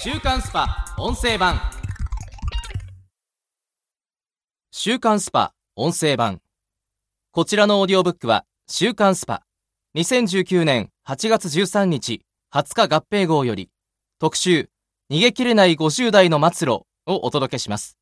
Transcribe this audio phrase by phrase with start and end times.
[0.00, 1.60] 週刊 SPA 音声版。
[4.70, 6.40] 週刊 SPA 音声版。
[7.32, 9.42] こちらのオーディオブックは週刊 SPA。
[9.96, 12.22] 2019年8月13日
[12.52, 13.70] 20日合併号より
[14.20, 14.68] 特集
[15.10, 17.96] 逃げ切れない50代の末路をお届けします。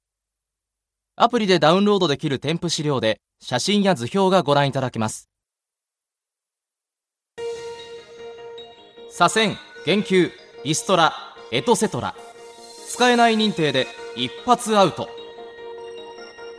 [1.16, 5.30] アプリでダウンロードできる添付資料で写真や図表がご覧いただけます。
[9.08, 9.56] 左遷
[9.86, 10.30] 言及
[10.62, 11.25] リストラ。
[11.52, 12.16] エトセトラ。
[12.88, 15.08] 使えない認定で一発アウト。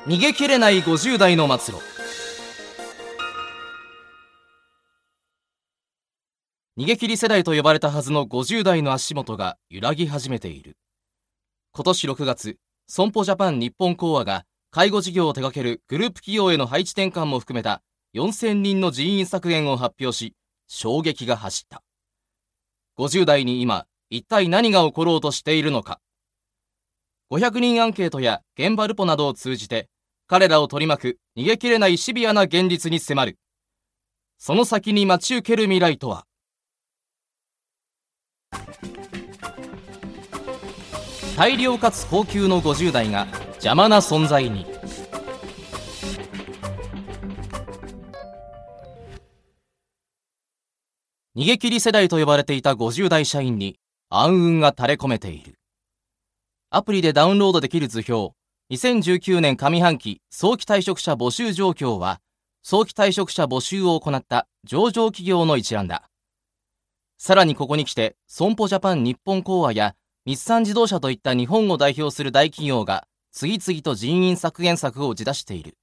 [0.05, 1.81] 逃げ切れない50代の末路。
[6.77, 10.77] 逃げ切り世代と呼ばれたはずの50代の足元が揺らぎ始めている。
[11.73, 17.81] 今年6月損保ジャパン日本講和が介護事業を手掛けるグループ企業への配置転換も含めた
[18.15, 20.33] 4000人の人員削減を発表し
[20.69, 21.81] 衝撃が走った。
[22.97, 25.99] 50代に今一体何が起ころうとしているのか。
[27.29, 29.89] 500人アンケートや現場ルポなどを通じて
[30.27, 33.37] 彼らを取り巻く逃げ切れないシビアな現実に迫る。
[34.37, 36.25] その先に待ち受ける未来とは？
[41.35, 44.65] 大量かつ高級の50代が邪魔な存在に。
[51.35, 53.77] 逃げ切り世代と呼ばれていた50代社員に
[54.09, 55.59] 暗雲が垂れ込めている。
[56.69, 58.33] アプリでダウンロードできる図表。
[58.71, 62.21] 2019年上半期早期退職者募集状況は
[62.63, 66.09] 早期退職者募集を行った上場企業の一覧だ。
[67.17, 69.93] さらにここに来て損保ジャパン日本講和や
[70.25, 75.75] 日産自動車といった日本を代表する大企業が次々と人員削減策を打ち出している。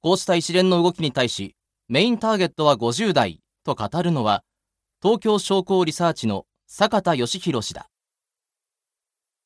[0.00, 1.56] こうした一連の動きに対し、
[1.88, 4.44] メインターゲットは50代と語るのは、
[5.02, 7.88] 東京商工リサーチの坂田義弘氏だ。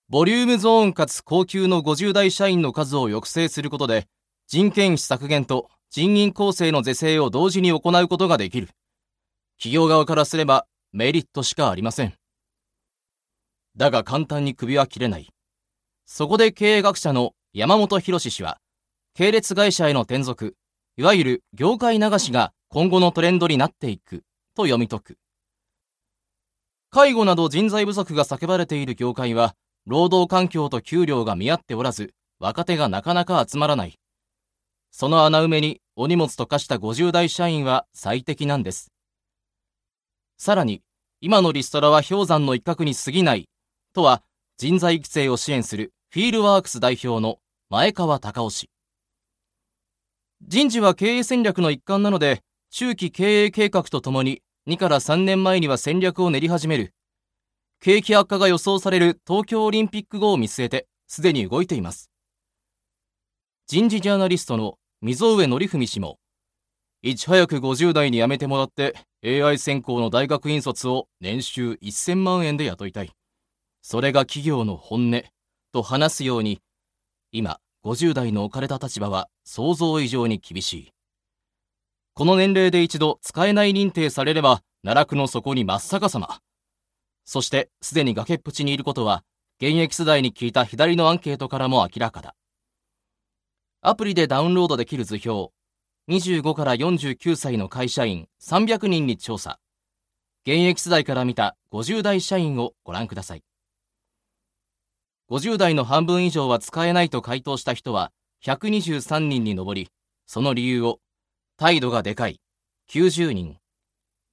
[0.09, 4.09] ボリュームゾーンかつ高級の50代社員の数を抑制することで、
[4.49, 8.69] 人件費削減と人員構成の是正を同時に行うことができる。
[9.59, 12.15] 企業側からすればメリットしかありません。
[13.77, 15.29] だが簡単に首は切れない。
[16.07, 18.59] そこで経営学者の山本博氏は、
[19.15, 20.57] 系列会社への転属、
[20.97, 24.25] いわゆる業界流しが今後のトレンドになっていく
[24.57, 25.17] と読み解く。
[26.93, 29.55] 介護など人材不足が叫ばれている業界は、
[29.87, 33.97] 労働環境と給料が見合っておらず、若手がなかなか集まらない。
[34.91, 38.91] その穴埋めにお荷物と化した50代社員は最適なんです。
[40.37, 40.83] さらに、
[41.21, 43.49] 今のリストラは氷山の一角に過ぎない
[43.93, 44.23] とは
[44.57, 48.71] 人材育成を支援するフィールワークス代表の前川隆夫氏。
[50.43, 56.93] 人事は経営戦略の一環なので、中期経営計画とともに2から3年前には戦略を練り始める。
[57.81, 62.11] 景気悪化が予想される東京オリンピック後を見据えて、すでに動いています。
[63.67, 66.19] 人事ジャーナリストの溝上則文氏も、
[67.03, 68.95] いち早く50代に辞めてもらって
[69.25, 73.11] AI 専攻の大学院卒を年収1000万円で雇いたい。
[73.81, 75.23] それが企業の本音
[75.73, 76.61] と話すように、
[77.33, 80.93] 今、50代の置かれた立場は想像以上に厳しい。
[82.21, 86.43] この年齢で一度使えない認定されれば、奈落の底に真っ逆さま。
[87.25, 89.25] そして、すでに崖っぷちにいることは、
[89.59, 92.35] 現役世代に聞いた左のアンケートからも明らかだ。
[93.81, 95.51] アプリでダウンロードできる図表、
[96.11, 99.59] 25から49歳の会社員300人に調査。
[100.43, 103.43] 現役世代から見た50代社員をご覧ください。
[105.31, 108.13] 50代の半分以上は使えないと回答した人は
[108.45, 109.89] 123人に上り、
[110.27, 110.99] その理由を、
[111.61, 112.41] 態度がでかい、
[112.89, 113.59] 90人、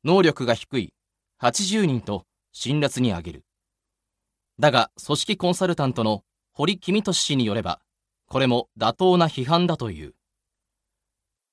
[0.05, 0.93] 能力が低い、
[1.41, 2.23] 80人と
[2.53, 3.43] 辛辣に挙げる。
[4.59, 6.23] だが、組織コンサルタントの
[6.53, 7.81] 堀公俊氏によれば、
[8.29, 10.13] これも妥当な批判だという。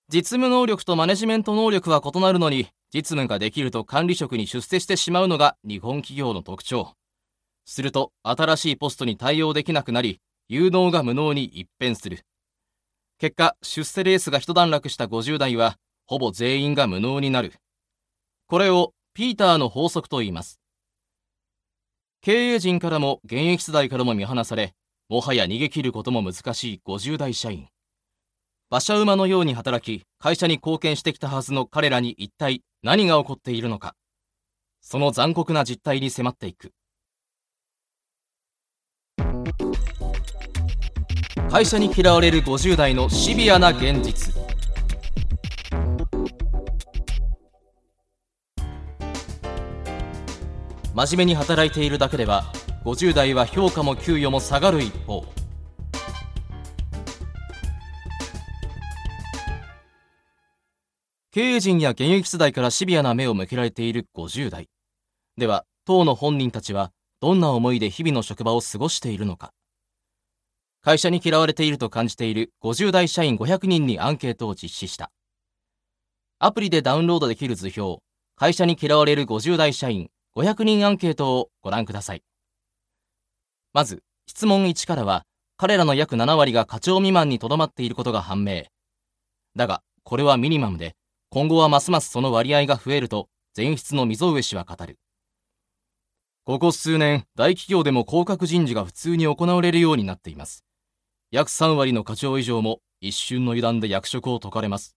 [0.08, 6.94] 実務能力とマネジメント能力は異なるのに、実務ができると管理職に出世してしまうのが日本企業の特徴。
[7.66, 12.25] すると、新しいポストに対応できなくなり、有能が無能に一変する。
[13.25, 17.55] 結果、出世レースが一段落した50代は、ほぼ全員が無能になる。
[18.49, 20.61] これを、ピーターの法則と言います。
[22.21, 24.75] 経営陣からも現役世代からも見放され、
[25.09, 27.67] もはや逃げ切ることも難しい50代社員。
[28.71, 33.94] 馬車馬のように働き、会社に貢献してきたはずの彼らに一体何が起こっているのか。
[34.82, 36.75] その残酷な実態に迫っていく。
[41.54, 44.34] 会社に嫌われる50代のシビアな現実。
[50.92, 52.42] 真面目に働いているだけでは
[52.84, 55.24] 50代は評価も給与も下がる一方。
[61.30, 64.68] 経営陣や現役世代からシビアな目を向けられている50代。
[65.38, 66.90] では当の本人たちは
[67.20, 69.52] どんな思いで日々の職場を過ごしているのか。
[70.84, 75.10] 会社に嫌われていると感じている50代社員500人にアンケートを実施した。
[76.38, 78.02] アプリでダウンロードできる図表
[78.36, 82.22] 会社に嫌われる50代社員500人アンケートをご覧ください。
[83.72, 85.25] まず質問1からは
[85.56, 88.64] 彼らの約7割が課長未満にとどまっていることが判明。
[89.56, 90.96] だがこれはミニマムで
[91.30, 94.98] 今後はますますその割合が増えると前室の溝上氏は語る。
[96.44, 100.62] ここ数年大企業でも降格人事が普通に行われるようになっています。
[101.34, 104.94] 約3割の課長以上も一瞬の油断で役職を解かれます。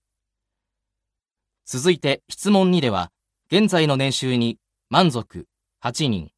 [1.65, 3.09] 続いて質問2では、
[3.51, 4.59] 現在の年収に
[4.91, 5.47] 満足
[5.81, 6.29] 8人、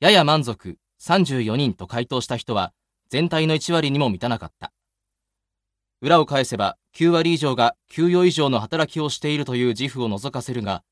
[0.00, 2.72] やや満足34人と回答した人は
[3.10, 4.72] 全体の1割にも満たなかった。
[6.00, 10.82] 裏を返せば9割以上が給与以上の働きをしているという自負を除かせるが、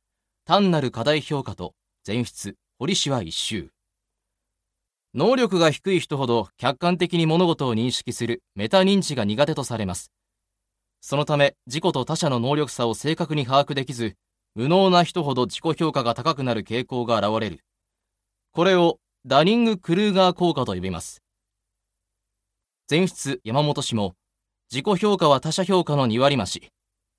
[0.47, 1.75] 単なる課題評価と
[2.07, 3.71] 前出、堀氏は一周。
[5.15, 10.11] 能力が低い人ほど客観的に物事を認識するメタ認知が苦手とされます。
[11.03, 14.17] そのため自己と他者の能力差を正確に把握できず、
[14.55, 17.61] 無能な人ほど自己評価が高くなる傾向が現れる。
[18.53, 21.23] これをダニング・クルーガー効果と呼びます。
[22.89, 24.15] 前出山本氏も、
[24.71, 26.71] 自己評価は他者評価の2割増し、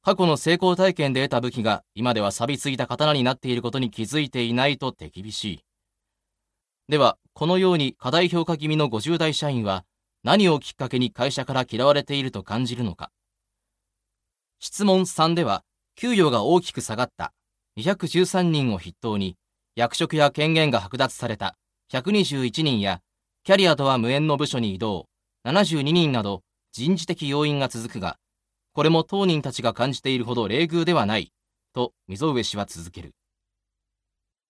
[0.02, 5.60] 過去の成功体験で得た武器が今では錆びついた刀になっていることに気づいていないと手厳しい。
[6.90, 9.86] では、このように過大評価気味の50代社員は
[10.24, 13.12] 何をきっかけに会社から嫌われていると感じるのか。
[14.60, 15.64] 質問3では、
[15.96, 17.34] 給与が大きく下がった
[17.78, 19.36] 213人を筆頭に、
[19.76, 21.56] 役職や権限が剥奪された
[21.92, 23.02] 121人や、
[23.44, 25.08] キャリアとは無縁の部署に移動
[25.46, 28.18] 72人など人事的要因が続くが、
[28.74, 31.32] これも当人たちが感じているほど冷遇ではない、
[31.74, 33.14] と溝上氏は続ける。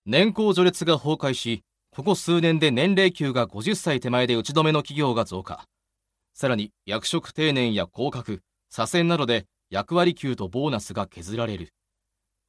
[0.06, 1.64] 年功序列が崩壊し、
[1.96, 5.68] ここ数年で年齢級が50歳手前で打ち止めの企業が増加。
[6.34, 8.42] さらに役職定年や降格、
[8.72, 11.72] 左遷などで役割給とボーナスが削られる。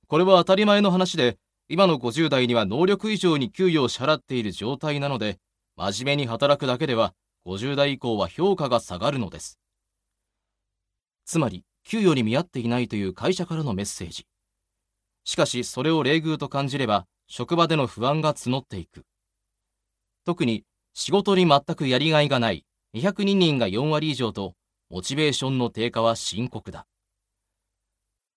[0.08, 1.36] これは当たり前の話で、
[1.68, 5.36] 今の50代には能力以上に給与を支払っている状態なので、
[5.76, 7.12] 真面目に働くだけでは
[7.44, 9.58] 50代以降は評価が下がるのです。
[11.26, 14.26] つまり、給与に見合っていないという会社からのメッセージ。
[15.26, 19.04] しかし、それを冷遇と感じれば、職場での不安が募っていく。
[20.24, 24.54] 特に仕事に全くやりがいがない202人が4割以上と
[24.90, 26.86] モチベーションの低下は深刻だ。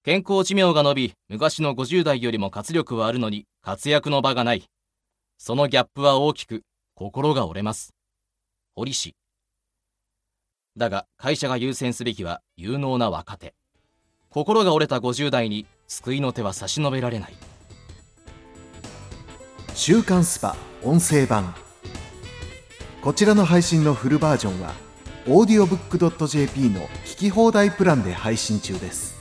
[0.04, 4.63] 健康寿命が伸び、昔の50代よりも活力はあるのに活躍の場がない。
[5.38, 6.63] そのギャップは大きく、
[6.95, 7.94] 心が折れます。
[8.74, 9.16] 堀氏。
[10.78, 13.54] だが会社が優先すべきは有能な若手。
[14.30, 17.34] 心が折れた50代に救いの手は差し伸べられない。
[19.75, 21.54] 週刊スパ音声版
[23.07, 24.74] こちらの配信のフルバージョンは
[25.27, 29.15] audiobook.jp の聞き放題プランで配信中です。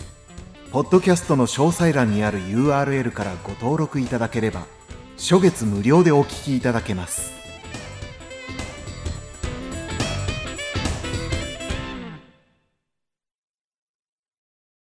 [0.72, 4.66] ポッドキャストの詳細欄にある URL からご登録いただければ
[5.16, 7.35] 初月無料でお聞きいただけます。